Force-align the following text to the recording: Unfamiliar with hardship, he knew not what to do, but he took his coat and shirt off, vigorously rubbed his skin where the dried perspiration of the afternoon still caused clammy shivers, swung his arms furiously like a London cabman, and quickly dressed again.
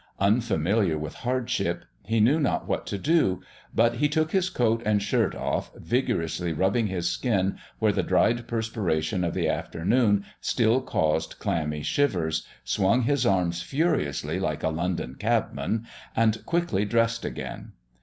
Unfamiliar 0.19 0.97
with 0.97 1.13
hardship, 1.13 1.85
he 2.03 2.19
knew 2.19 2.39
not 2.39 2.67
what 2.67 2.87
to 2.87 2.97
do, 2.97 3.39
but 3.71 3.97
he 3.97 4.09
took 4.09 4.31
his 4.31 4.49
coat 4.49 4.81
and 4.83 4.99
shirt 5.03 5.35
off, 5.35 5.71
vigorously 5.75 6.51
rubbed 6.53 6.87
his 6.89 7.07
skin 7.07 7.59
where 7.77 7.91
the 7.91 8.01
dried 8.01 8.47
perspiration 8.47 9.23
of 9.23 9.35
the 9.35 9.47
afternoon 9.47 10.25
still 10.39 10.81
caused 10.81 11.37
clammy 11.37 11.83
shivers, 11.83 12.47
swung 12.63 13.03
his 13.03 13.27
arms 13.27 13.61
furiously 13.61 14.39
like 14.39 14.63
a 14.63 14.69
London 14.69 15.13
cabman, 15.13 15.85
and 16.15 16.43
quickly 16.47 16.83
dressed 16.83 17.23
again. 17.23 17.73